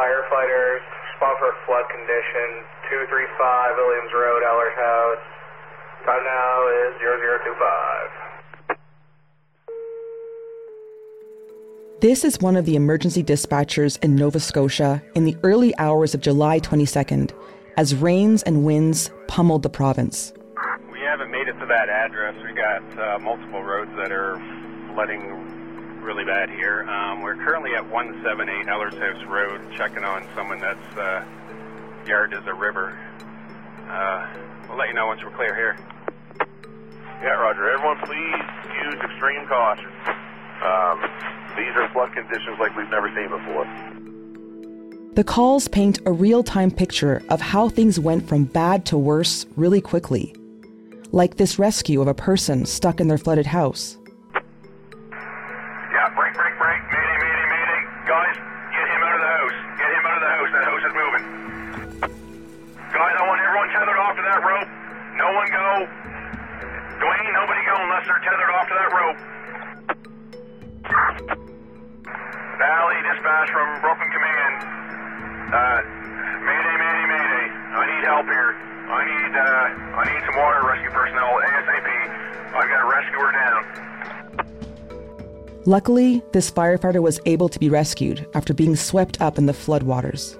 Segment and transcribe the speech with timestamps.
[0.00, 0.80] firefighters,
[1.16, 5.20] spot for flood condition, 235 Williams Road, Ellershouse.
[6.08, 8.80] Time now is 0025.
[12.00, 16.22] This is one of the emergency dispatchers in Nova Scotia in the early hours of
[16.22, 17.32] July 22nd
[17.76, 20.32] as rains and winds pummeled the province.
[20.90, 22.34] We haven't made it to that address.
[22.42, 24.40] We got uh, multiple roads that are
[24.94, 25.49] flooding
[26.02, 26.82] really bad here.
[26.88, 31.24] Um, we're currently at 178 Ellershouse Road, checking on someone that's uh,
[32.06, 32.98] yard is a river.
[33.88, 34.26] Uh,
[34.68, 35.76] we'll let you know once we're clear here.
[37.22, 37.70] Yeah, Roger.
[37.70, 38.34] Everyone, please
[38.84, 39.90] use extreme caution.
[40.64, 41.00] Um,
[41.56, 43.66] these are flood conditions like we've never seen before.
[45.14, 49.44] The calls paint a real time picture of how things went from bad to worse
[49.56, 50.34] really quickly.
[51.12, 53.98] Like this rescue of a person stuck in their flooded house.
[73.20, 74.64] Dispatch from Brooklyn Command.
[75.52, 75.82] Uh,
[76.40, 77.52] mayday, mayday, mayday.
[77.52, 78.56] I need help here.
[78.88, 81.88] I need, uh, I need some water rescue personnel ASAP.
[82.56, 83.60] I've got a rescuer down.
[85.66, 90.39] Luckily, this firefighter was able to be rescued after being swept up in the floodwaters.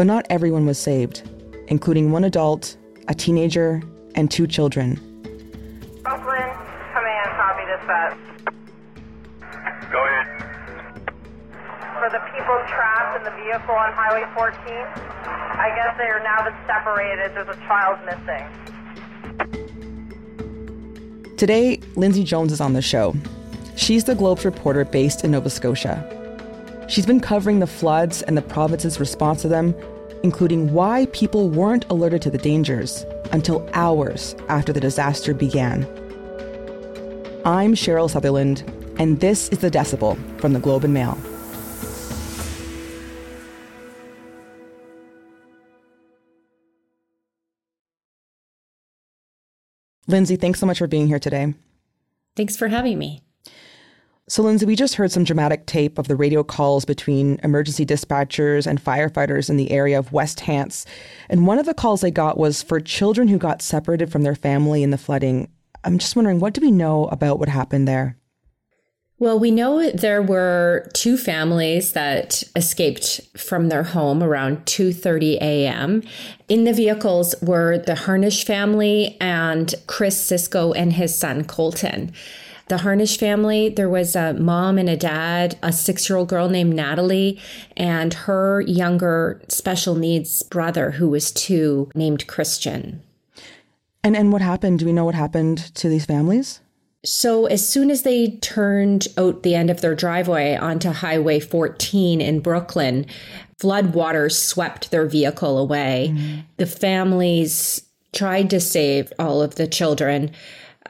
[0.00, 1.28] But not everyone was saved,
[1.68, 3.82] including one adult, a teenager,
[4.14, 4.98] and two children.
[6.06, 6.52] Oakland,
[6.94, 8.16] command, copy dispatch.
[9.92, 10.26] Go ahead.
[12.00, 14.56] For the people trapped in the vehicle on Highway 14,
[15.60, 17.34] I guess they are now been separated.
[17.34, 18.46] There's a child missing.
[21.36, 23.14] Today, Lindsay Jones is on the show.
[23.76, 26.19] She's the Globes reporter based in Nova Scotia.
[26.90, 29.76] She's been covering the floods and the province's response to them,
[30.24, 35.84] including why people weren't alerted to the dangers until hours after the disaster began.
[37.44, 38.64] I'm Cheryl Sutherland,
[38.98, 41.16] and this is The Decibel from the Globe and Mail.
[50.08, 51.54] Lindsay, thanks so much for being here today.
[52.34, 53.22] Thanks for having me.
[54.30, 58.64] So, Lindsay, we just heard some dramatic tape of the radio calls between emergency dispatchers
[58.64, 60.86] and firefighters in the area of West Hants.
[61.28, 64.36] And one of the calls they got was for children who got separated from their
[64.36, 65.48] family in the flooding.
[65.82, 68.18] I'm just wondering, what do we know about what happened there?
[69.18, 76.04] Well, we know there were two families that escaped from their home around 2:30 a.m.
[76.48, 82.12] In the vehicles were the Harnish family and Chris Sisco and his son Colton.
[82.70, 86.48] The Harnish family, there was a mom and a dad, a six year old girl
[86.48, 87.40] named Natalie,
[87.76, 93.02] and her younger special needs brother, who was two, named Christian.
[94.04, 94.78] And, and what happened?
[94.78, 96.60] Do we know what happened to these families?
[97.04, 102.20] So, as soon as they turned out the end of their driveway onto Highway 14
[102.20, 103.04] in Brooklyn,
[103.58, 106.12] flood waters swept their vehicle away.
[106.12, 106.40] Mm-hmm.
[106.56, 107.82] The families
[108.12, 110.30] tried to save all of the children.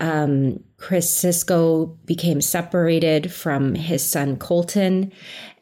[0.00, 5.12] Um, Chris Sisco became separated from his son Colton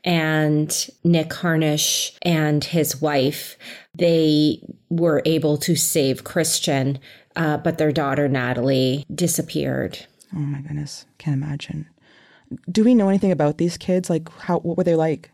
[0.05, 3.57] and Nick Harnish and his wife.
[3.95, 6.99] They were able to save Christian,
[7.37, 10.07] uh, but their daughter Natalie disappeared.
[10.35, 11.89] Oh my goodness, can't imagine.
[12.71, 14.09] Do we know anything about these kids?
[14.09, 15.31] Like, how what were they like?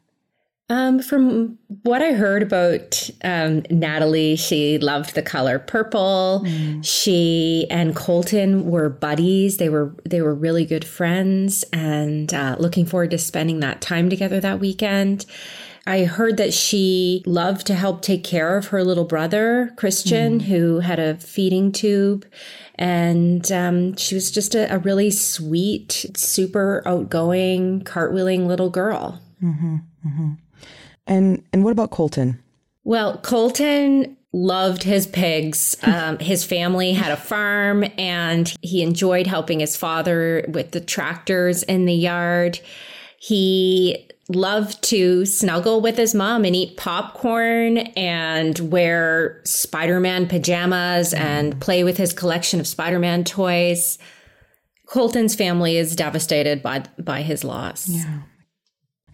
[0.71, 6.43] Um, from what I heard about um, Natalie, she loved the color purple.
[6.47, 6.83] Mm.
[6.83, 9.59] She and Colton were buddies.
[9.59, 14.09] They were they were really good friends, and uh, looking forward to spending that time
[14.09, 15.27] together that weekend.
[15.87, 20.43] I heard that she loved to help take care of her little brother, Christian, mm.
[20.45, 22.25] who had a feeding tube.
[22.77, 29.21] And um, she was just a, a, really sweet, super outgoing, cartwheeling little girl.
[29.43, 29.77] Mm-hmm,
[30.07, 30.33] mm-hmm.
[31.07, 32.43] And and what about Colton?
[32.85, 35.77] Well, Colton loved his pigs.
[35.83, 41.63] Um, his family had a farm, and he enjoyed helping his father with the tractors
[41.63, 42.59] in the yard.
[43.19, 51.15] He loved to snuggle with his mom and eat popcorn and wear Spider Man pajamas
[51.15, 53.99] and play with his collection of Spider Man toys.
[54.87, 57.89] Colton's family is devastated by by his loss.
[57.89, 58.21] Yeah.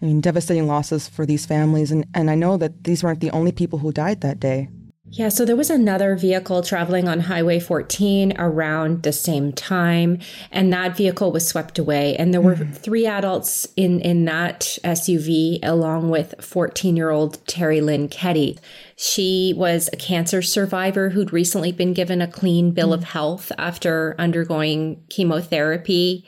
[0.01, 1.91] I mean, devastating losses for these families.
[1.91, 4.69] And, and I know that these weren't the only people who died that day.
[5.13, 10.19] Yeah, so there was another vehicle traveling on Highway 14 around the same time,
[10.53, 12.15] and that vehicle was swept away.
[12.15, 12.71] And there were mm-hmm.
[12.71, 18.57] three adults in, in that SUV, along with 14 year old Terri-Lynn Keddy.
[18.95, 23.03] She was a cancer survivor who'd recently been given a clean bill mm-hmm.
[23.03, 26.25] of health after undergoing chemotherapy.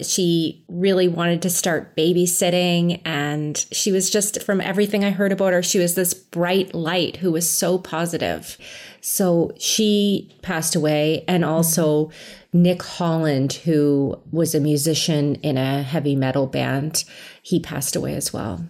[0.00, 3.00] She really wanted to start babysitting.
[3.04, 7.16] And she was just, from everything I heard about her, she was this bright light
[7.16, 8.58] who was so positive.
[9.00, 11.24] So she passed away.
[11.28, 12.10] And also
[12.52, 17.04] Nick Holland, who was a musician in a heavy metal band,
[17.42, 18.64] he passed away as well.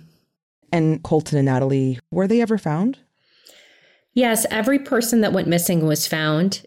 [0.72, 2.98] And Colton and Natalie, were they ever found?
[4.12, 6.64] Yes, every person that went missing was found.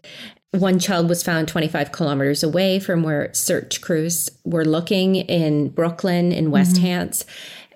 [0.52, 6.32] One child was found 25 kilometers away from where search crews were looking in Brooklyn,
[6.32, 6.86] in West mm-hmm.
[6.86, 7.26] Hants,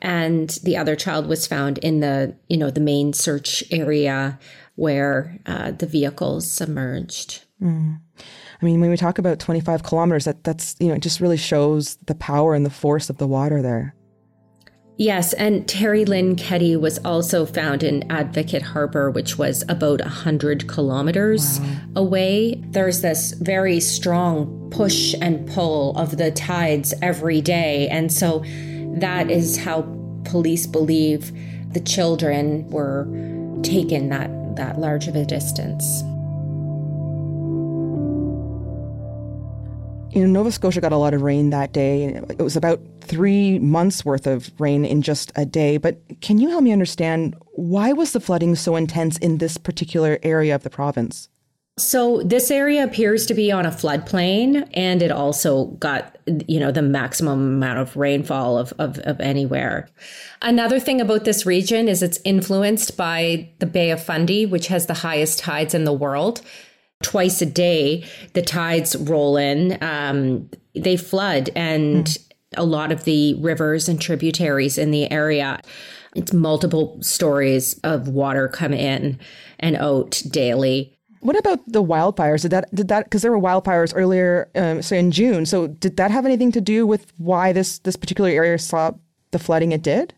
[0.00, 4.38] and the other child was found in the you know the main search area
[4.76, 7.44] where uh, the vehicles submerged.
[7.62, 8.00] Mm.
[8.19, 11.36] I mean, when we talk about 25 kilometers, that that's you know it just really
[11.36, 13.94] shows the power and the force of the water there.
[15.02, 21.58] Yes, and Terri-Lynn Keddy was also found in Advocate Harbor, which was about 100 kilometers
[21.58, 21.76] wow.
[21.96, 22.62] away.
[22.69, 27.88] There's this very strong push and pull of the tides every day.
[27.88, 28.44] And so
[29.00, 29.82] that is how
[30.22, 31.32] police believe
[31.72, 33.02] the children were
[33.64, 36.05] taken that, that large of a distance.
[40.12, 42.05] You know, Nova Scotia got a lot of rain that day.
[42.05, 45.79] It was about three months worth of rain in just a day.
[45.79, 50.19] But can you help me understand why was the flooding so intense in this particular
[50.23, 51.29] area of the province?
[51.79, 56.70] So this area appears to be on a floodplain, and it also got you know
[56.70, 59.88] the maximum amount of rainfall of, of, of anywhere.
[60.43, 64.85] Another thing about this region is it's influenced by the Bay of Fundy, which has
[64.85, 66.43] the highest tides in the world
[67.02, 68.04] twice a day
[68.34, 72.28] the tides roll in um, they flood and mm.
[72.56, 75.60] a lot of the rivers and tributaries in the area
[76.14, 79.19] it's multiple stories of water come in
[79.60, 80.99] and out daily.
[81.20, 82.43] What about the wildfires?
[82.43, 85.46] Did that did that because there were wildfires earlier um, so in june.
[85.46, 88.93] So did that have anything to do with why this this particular area saw
[89.31, 90.14] the flooding it did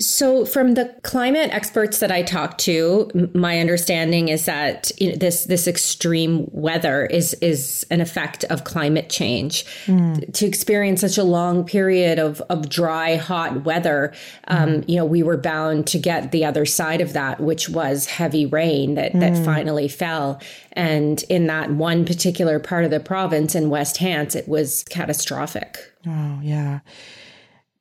[0.00, 5.16] so, from the climate experts that I talked to, my understanding is that you know,
[5.16, 9.64] this this extreme weather is is an effect of climate change.
[9.86, 10.32] Mm.
[10.32, 14.12] To experience such a long period of of dry, hot weather,
[14.46, 14.88] um, mm.
[14.88, 18.46] you know, we were bound to get the other side of that, which was heavy
[18.46, 19.20] rain that mm.
[19.20, 19.44] that hmm.
[19.44, 20.40] finally fell.
[20.72, 25.78] And in that one particular part of the province in West Hants, it was catastrophic.
[26.06, 26.80] Oh yeah.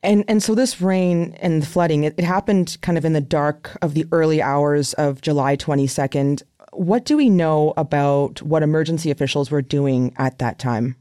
[0.08, 3.20] And and so this rain and the flooding, it, it happened kind of in the
[3.20, 6.44] dark of the early hours of July 22nd.
[6.72, 10.96] What do we know about what emergency officials were doing at that time?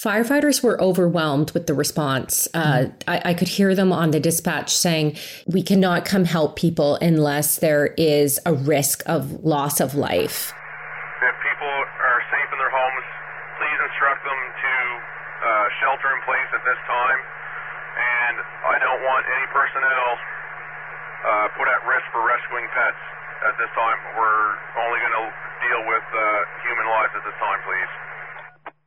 [0.00, 2.46] Firefighters were overwhelmed with the response.
[2.54, 3.02] Uh, mm.
[3.08, 7.58] I, I, could hear them on the dispatch saying, We cannot come help people unless
[7.58, 10.54] there is a risk of loss of life.
[11.18, 13.06] If people are safe in their homes,
[13.58, 14.74] please instruct them to
[15.42, 17.41] uh, shelter in place at this time
[17.96, 20.08] and I don't want any personnel
[21.22, 23.02] uh, put at risk for rescuing pets
[23.46, 23.98] at this time.
[24.16, 25.26] We're only going to
[25.62, 26.22] deal with uh,
[26.62, 27.92] human lives at this time, please.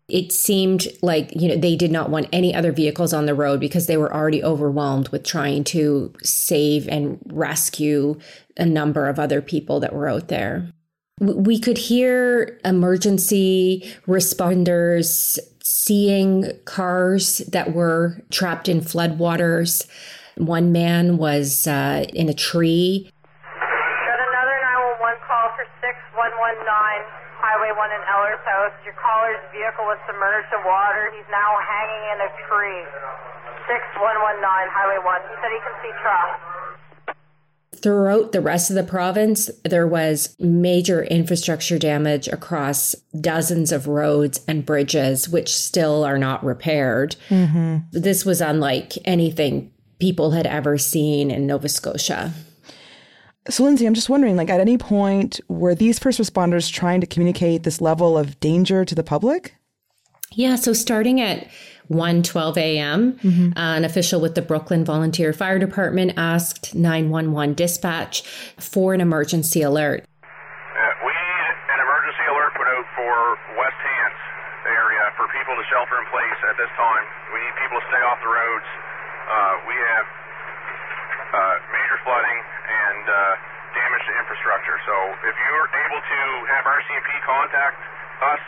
[0.08, 3.60] It seemed like you know they did not want any other vehicles on the road
[3.60, 8.20] because they were already overwhelmed with trying to save and rescue
[8.56, 10.70] a number of other people that were out there.
[11.20, 19.82] We could hear emergency responders seeing cars that were trapped in floodwaters.
[20.38, 23.10] One man was uh, in a tree.
[23.10, 24.58] Got another
[25.02, 26.62] 911 call for 6119
[27.42, 28.78] Highway 1 in Ellershouse.
[28.86, 31.10] Your caller's vehicle was submerged in water.
[31.18, 32.86] He's now hanging in a tree.
[33.66, 35.02] 6119 Highway 1.
[35.02, 36.55] He said he can see tracks.
[37.86, 44.44] Throughout the rest of the province, there was major infrastructure damage across dozens of roads
[44.48, 47.16] and bridges, which still are not repaired.
[47.30, 47.78] Mm-hmm.
[47.92, 52.34] This was unlike anything people had ever seen in Nova Scotia.
[53.50, 57.08] So, Lindsay, I'm just wondering, like, at any point, were these first responders trying to
[57.08, 59.58] communicate this level of danger to the public?
[60.36, 60.56] Yeah.
[60.56, 61.48] So, starting at
[61.90, 63.14] 1:12 a.m.
[63.14, 63.58] Mm-hmm.
[63.58, 68.24] Uh, an official with the Brooklyn Volunteer Fire Department asked 911 dispatch
[68.58, 70.04] for an emergency alert.
[70.04, 73.14] Uh, we need an emergency alert put out for
[73.56, 74.22] West Hants
[74.66, 77.06] area for people to shelter in place at this time.
[77.34, 78.70] We need people to stay off the roads.
[79.26, 80.06] Uh, we have
[81.32, 83.18] uh, major flooding and uh,
[83.78, 84.78] damage to infrastructure.
[84.90, 87.78] So if you're able to have RCMP contact
[88.26, 88.42] us,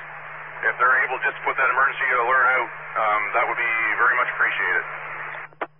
[0.63, 3.73] if they're able to just to put that emergency alert out, um, that would be
[3.97, 4.83] very much appreciated.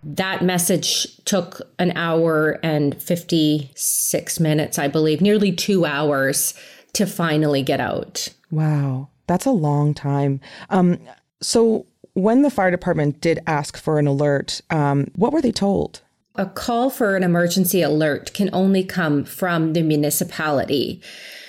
[0.04, 6.54] That message took an hour and 56 minutes, I believe, nearly two hours
[6.94, 8.28] to finally get out.
[8.50, 10.40] Wow, that's a long time.
[10.70, 10.98] Um,
[11.40, 16.02] so, when the fire department did ask for an alert, um, what were they told?
[16.34, 21.02] A call for an emergency alert can only come from the municipality.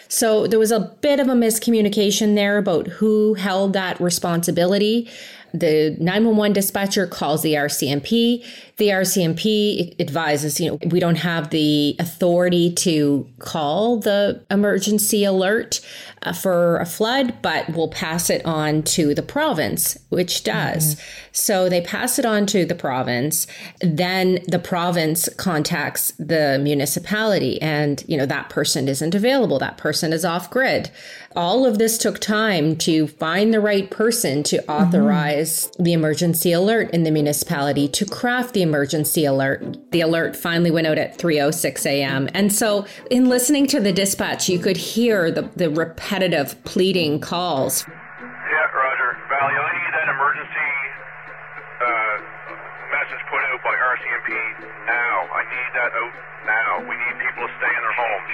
[0.10, 5.08] So there was a bit of a miscommunication there about who held that responsibility.
[5.54, 8.44] The 911 dispatcher calls the RCMP.
[8.79, 15.81] The RCMP advises, you know, we don't have the authority to call the emergency alert
[16.24, 20.95] uh, for a flood, but we'll pass it on to the province, which does.
[20.95, 21.03] Mm-hmm.
[21.31, 23.48] So they pass it on to the province.
[23.79, 29.59] Then the province contacts the municipality and, you know, that person isn't available.
[29.59, 30.89] That person is off grid.
[31.36, 34.71] All of this took time to find the right person to mm-hmm.
[34.71, 35.83] authorize mm-hmm.
[35.83, 39.65] the emergency alert in the municipality to craft the emergency alert.
[39.89, 42.29] The alert finally went out at 3:06 a.m.
[42.33, 47.85] And so in listening to the dispatch, you could hear the, the repetitive pleading calls.
[47.89, 49.17] Yeah, Roger.
[49.25, 50.69] Valley, I need that emergency
[51.81, 52.15] uh,
[52.93, 54.29] message put out by RCMP
[54.85, 55.15] now.
[55.33, 56.13] I need that out
[56.45, 56.69] now.
[56.85, 58.29] We need people to stay in their homes.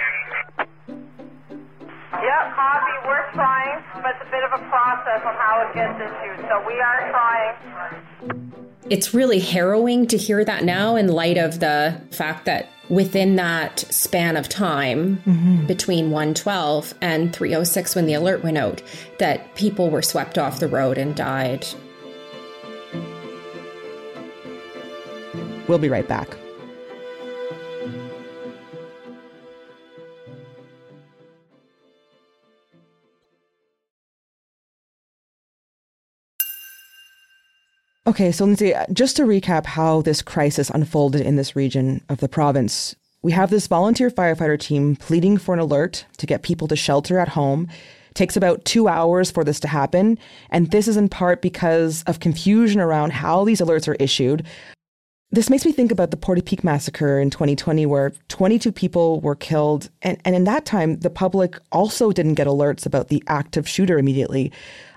[2.12, 2.94] Yep, copy.
[3.08, 6.44] We're trying, but it's a bit of a process on how it gets issued.
[6.48, 8.65] So we are trying.
[8.88, 13.80] It's really harrowing to hear that now in light of the fact that within that
[13.80, 15.66] span of time mm-hmm.
[15.66, 18.80] between 112 and 306 when the alert went out
[19.18, 21.66] that people were swept off the road and died.
[25.66, 26.36] We'll be right back.
[38.06, 42.28] Okay, so Lindsay, just to recap how this crisis unfolded in this region of the
[42.28, 46.76] province, we have this volunteer firefighter team pleading for an alert to get people to
[46.76, 47.66] shelter at home.
[48.10, 50.20] It takes about two hours for this to happen,
[50.50, 54.46] and this is in part because of confusion around how these alerts are issued.
[55.32, 59.90] This makes me think about the Portapique massacre in 2020, where 22 people were killed.
[60.02, 63.98] And, and in that time, the public also didn't get alerts about the active shooter
[63.98, 64.52] immediately.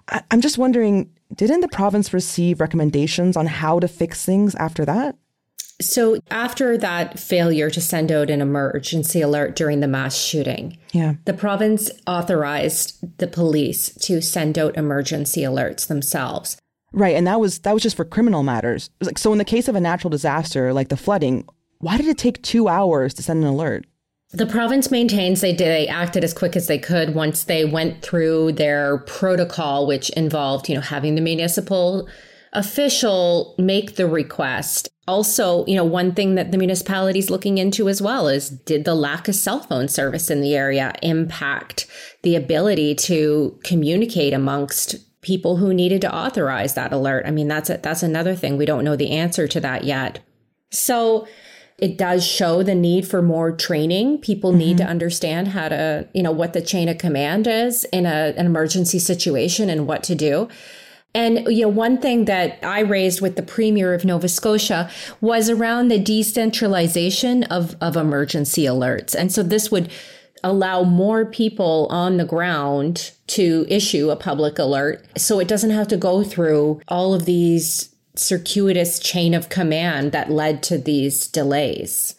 [0.10, 4.84] I, I'm just wondering didn't the province receive recommendations on how to fix things after
[4.86, 5.16] that?
[5.82, 11.13] So, after that failure to send out an emergency alert during the mass shooting, yeah.
[11.24, 16.58] the province authorized the police to send out emergency alerts themselves.
[16.92, 18.89] Right, and that was that was just for criminal matters.
[19.00, 21.48] Like so in the case of a natural disaster like the flooding,
[21.78, 23.86] why did it take 2 hours to send an alert?
[24.32, 28.04] The province maintains they did they acted as quick as they could once they went
[28.04, 32.08] through their protocol, which involved, you know, having the municipal
[32.54, 34.90] official make the request.
[35.08, 38.86] Also, you know, one thing that the municipality is looking into as well is did
[38.86, 41.88] the lack of cell phone service in the area impact
[42.22, 47.26] the ability to communicate amongst people who needed to authorize that alert?
[47.26, 48.58] I mean, that's a, that's another thing.
[48.58, 50.20] We don't know the answer to that yet.
[50.70, 51.28] So,
[51.82, 54.20] it does show the need for more training.
[54.20, 54.60] People mm-hmm.
[54.60, 58.34] need to understand how to, you know, what the chain of command is in a,
[58.38, 60.48] an emergency situation and what to do.
[61.16, 64.90] And you know, one thing that I raised with the premier of Nova Scotia
[65.22, 69.16] was around the decentralization of, of emergency alerts.
[69.16, 69.92] And so this would
[70.44, 75.88] allow more people on the ground to issue a public alert so it doesn't have
[75.88, 82.16] to go through all of these circuitous chain of command that led to these delays.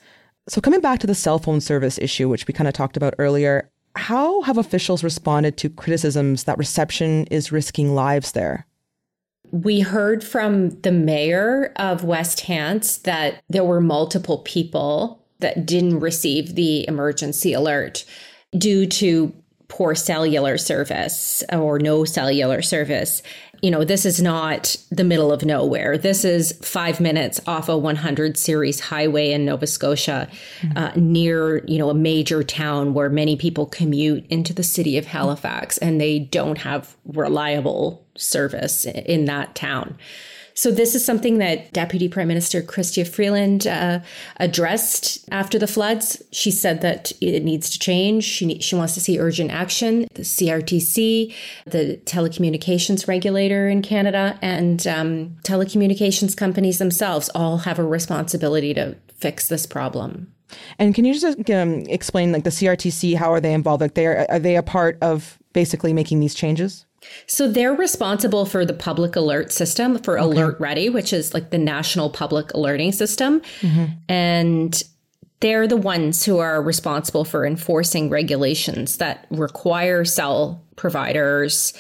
[0.49, 3.14] So, coming back to the cell phone service issue, which we kind of talked about
[3.19, 8.66] earlier, how have officials responded to criticisms that reception is risking lives there?
[9.52, 16.00] We heard from the mayor of West Hants that there were multiple people that didn't
[16.00, 18.04] receive the emergency alert
[18.57, 19.33] due to
[19.69, 23.23] poor cellular service or no cellular service
[23.62, 25.99] you know, this is not the middle of nowhere.
[25.99, 30.29] This is five minutes off a 100 series highway in Nova Scotia,
[30.61, 30.79] mm-hmm.
[30.79, 35.07] uh, near, you know, a major town where many people commute into the city of
[35.07, 39.97] Halifax and they don't have reliable service in that town.
[40.61, 44.00] So, this is something that Deputy Prime Minister Chrystia Freeland uh,
[44.37, 46.23] addressed after the floods.
[46.33, 48.25] She said that it needs to change.
[48.25, 50.07] She, ne- she wants to see urgent action.
[50.12, 57.83] The CRTC, the telecommunications regulator in Canada, and um, telecommunications companies themselves all have a
[57.83, 60.31] responsibility to fix this problem.
[60.79, 63.81] And can you just um, explain, like the CRTC, how are they involved?
[63.81, 66.85] Like, they are, are they a part of basically making these changes?
[67.26, 70.25] So they're responsible for the public alert system for okay.
[70.25, 73.40] Alert Ready, which is like the national public alerting system.
[73.61, 73.87] Mm-hmm.
[74.09, 74.83] And
[75.40, 81.73] they're the ones who are responsible for enforcing regulations that require cell providers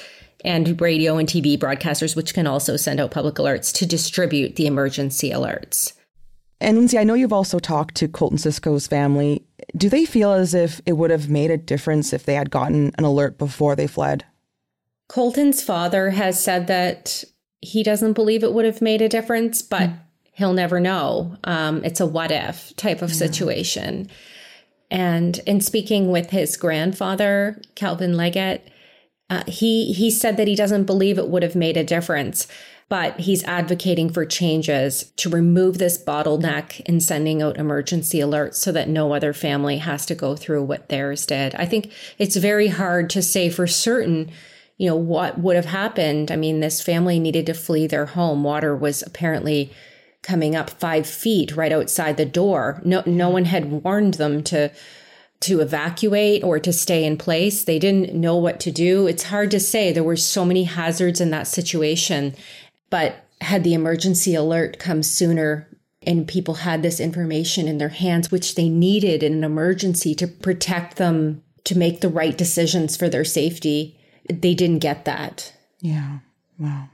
[0.44, 4.66] and radio and TV broadcasters, which can also send out public alerts to distribute the
[4.66, 5.92] emergency alerts.
[6.62, 9.44] And Lindsay, I know you've also talked to Colton Sisco's family.
[9.76, 12.92] Do they feel as if it would have made a difference if they had gotten
[12.98, 14.24] an alert before they fled?
[15.10, 17.24] Colton's father has said that
[17.60, 19.98] he doesn't believe it would have made a difference, but mm.
[20.34, 21.36] he'll never know.
[21.42, 23.16] Um, it's a what if type of yeah.
[23.16, 24.08] situation.
[24.88, 28.70] And in speaking with his grandfather, Calvin Leggett,
[29.28, 32.46] uh, he he said that he doesn't believe it would have made a difference,
[32.88, 38.70] but he's advocating for changes to remove this bottleneck in sending out emergency alerts so
[38.70, 41.52] that no other family has to go through what theirs did.
[41.56, 44.30] I think it's very hard to say for certain
[44.80, 46.30] you know, what would have happened.
[46.32, 48.42] I mean, this family needed to flee their home.
[48.42, 49.70] Water was apparently
[50.22, 52.80] coming up five feet right outside the door.
[52.82, 54.72] No, no one had warned them to
[55.40, 57.62] to evacuate or to stay in place.
[57.62, 59.06] They didn't know what to do.
[59.06, 59.92] It's hard to say.
[59.92, 62.34] There were so many hazards in that situation.
[62.88, 65.68] But had the emergency alert come sooner
[66.02, 70.26] and people had this information in their hands, which they needed in an emergency to
[70.26, 73.98] protect them, to make the right decisions for their safety,
[74.30, 75.52] they didn't get that.
[75.80, 76.18] Yeah.
[76.58, 76.88] Wow.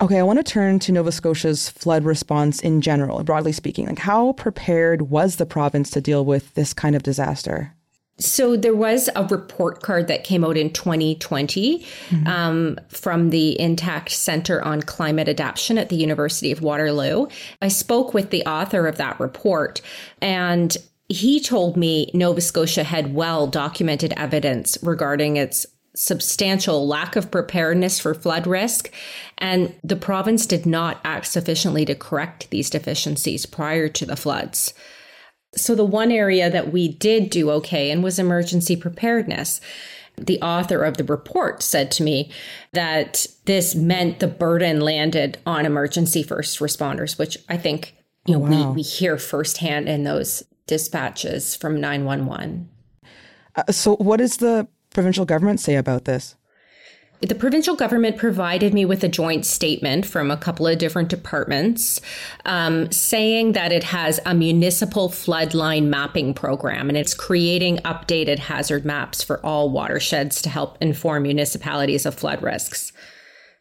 [0.00, 3.86] Okay, I want to turn to Nova Scotia's flood response in general, broadly speaking.
[3.86, 7.72] Like, how prepared was the province to deal with this kind of disaster?
[8.18, 12.26] So there was a report card that came out in 2020 mm-hmm.
[12.26, 17.26] um, from the Intact Center on Climate Adaptation at the University of Waterloo.
[17.60, 19.82] I spoke with the author of that report,
[20.22, 20.76] and
[21.08, 27.98] he told me Nova Scotia had well documented evidence regarding its substantial lack of preparedness
[27.98, 28.92] for flood risk,
[29.38, 34.74] and the province did not act sufficiently to correct these deficiencies prior to the floods.
[35.56, 39.60] So, the one area that we did do okay in was emergency preparedness.
[40.18, 42.30] The author of the report said to me
[42.72, 47.94] that this meant the burden landed on emergency first responders, which I think
[48.26, 48.70] you know, wow.
[48.70, 52.68] we, we hear firsthand in those dispatches from 911.
[53.54, 56.36] Uh, so, what is the provincial government say about this?
[57.20, 62.00] The provincial government provided me with a joint statement from a couple of different departments
[62.46, 68.86] um, saying that it has a municipal floodline mapping program and it's creating updated hazard
[68.86, 72.90] maps for all watersheds to help inform municipalities of flood risks.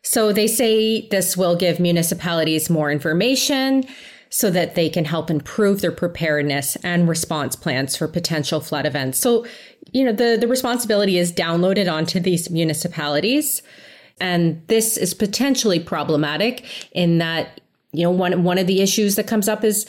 [0.03, 3.83] So they say this will give municipalities more information
[4.29, 9.19] so that they can help improve their preparedness and response plans for potential flood events.
[9.19, 9.45] So,
[9.91, 13.61] you know, the, the responsibility is downloaded onto these municipalities.
[14.19, 17.61] And this is potentially problematic in that,
[17.91, 19.85] you know, one, one of the issues that comes up is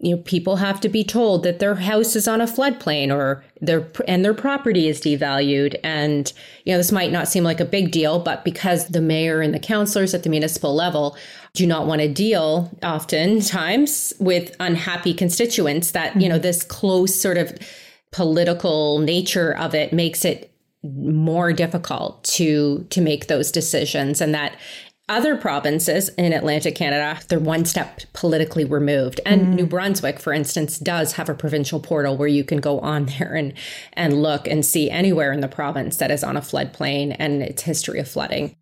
[0.00, 3.44] you know people have to be told that their house is on a floodplain or
[3.60, 6.32] their and their property is devalued and
[6.64, 9.52] you know this might not seem like a big deal but because the mayor and
[9.52, 11.16] the councillors at the municipal level
[11.54, 16.20] do not want to deal oftentimes with unhappy constituents that mm-hmm.
[16.20, 16.42] you know mm-hmm.
[16.42, 17.56] this close sort of
[18.10, 24.56] political nature of it makes it more difficult to to make those decisions and that
[25.08, 29.20] other provinces in Atlantic Canada, they're one step politically removed.
[29.24, 29.54] And mm.
[29.54, 33.34] New Brunswick, for instance, does have a provincial portal where you can go on there
[33.34, 33.54] and,
[33.94, 37.62] and look and see anywhere in the province that is on a floodplain and its
[37.62, 38.54] history of flooding.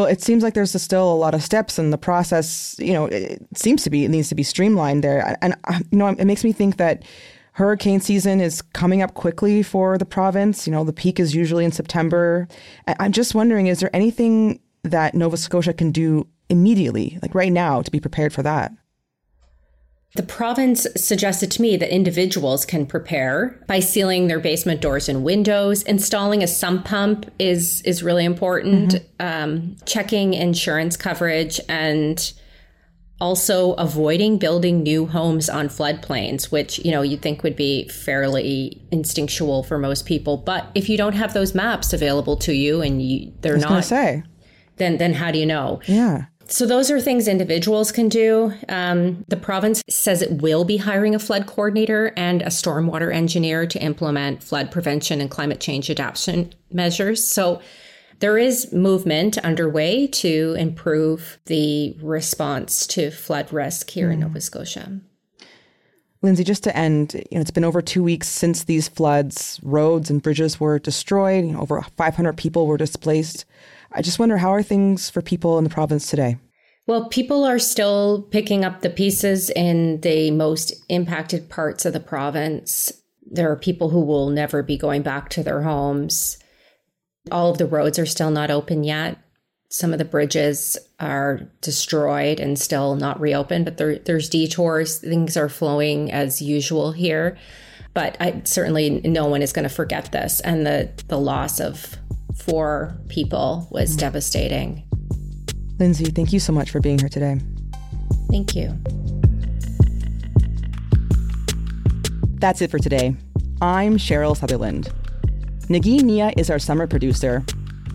[0.00, 2.74] Well, it seems like there's still a lot of steps in the process.
[2.78, 5.36] You know, it seems to be, it needs to be streamlined there.
[5.42, 7.02] And, uh, you know, it makes me think that
[7.52, 10.66] hurricane season is coming up quickly for the province.
[10.66, 12.48] You know, the peak is usually in September.
[12.98, 17.82] I'm just wondering, is there anything that Nova Scotia can do immediately, like right now,
[17.82, 18.72] to be prepared for that?
[20.16, 25.22] The province suggested to me that individuals can prepare by sealing their basement doors and
[25.22, 25.84] windows.
[25.84, 28.94] Installing a sump pump is is really important.
[28.94, 29.26] Mm-hmm.
[29.26, 32.32] Um, checking insurance coverage and
[33.20, 38.82] also avoiding building new homes on floodplains, which you know you'd think would be fairly
[38.90, 40.38] instinctual for most people.
[40.38, 44.24] But if you don't have those maps available to you and you, they're not say
[44.80, 45.80] then then how do you know?
[45.86, 46.24] Yeah.
[46.50, 48.52] So, those are things individuals can do.
[48.68, 53.66] Um, the province says it will be hiring a flood coordinator and a stormwater engineer
[53.68, 57.24] to implement flood prevention and climate change adaptation measures.
[57.24, 57.62] So,
[58.18, 64.14] there is movement underway to improve the response to flood risk here mm.
[64.14, 65.00] in Nova Scotia.
[66.22, 70.10] Lindsay, just to end, you know, it's been over two weeks since these floods, roads
[70.10, 71.46] and bridges were destroyed.
[71.46, 73.46] You know, over 500 people were displaced.
[73.92, 76.36] I just wonder how are things for people in the province today?
[76.86, 82.00] Well, people are still picking up the pieces in the most impacted parts of the
[82.00, 82.92] province.
[83.30, 86.38] There are people who will never be going back to their homes.
[87.30, 89.18] All of the roads are still not open yet.
[89.68, 94.98] Some of the bridges are destroyed and still not reopened, but there, there's detours.
[94.98, 97.38] Things are flowing as usual here.
[97.94, 100.40] But I, certainly no one is going to forget this.
[100.40, 101.96] And the, the loss of
[102.40, 104.00] four people was mm-hmm.
[104.00, 104.84] devastating.
[105.78, 107.40] Lindsay, thank you so much for being here today.
[108.30, 108.76] Thank you.
[112.38, 113.16] That's it for today.
[113.60, 114.90] I'm Cheryl Sutherland.
[115.68, 117.44] Nagin Nia is our summer producer.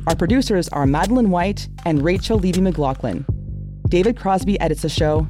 [0.08, 3.26] Our producers are Madeline White and Rachel Levy McLaughlin.
[3.90, 5.28] David Crosby edits the show.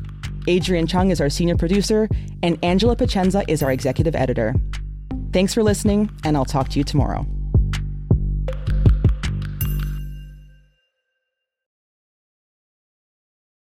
[0.47, 2.07] Adrian Chung is our senior producer,
[2.43, 4.53] and Angela Pacienza is our executive editor.
[5.33, 7.25] Thanks for listening, and I'll talk to you tomorrow.